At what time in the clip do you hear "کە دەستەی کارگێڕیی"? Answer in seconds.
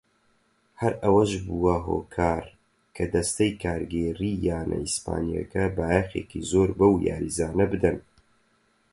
2.95-4.41